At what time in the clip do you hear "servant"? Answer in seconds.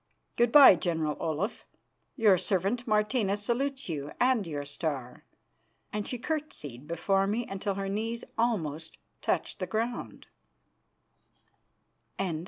2.35-2.87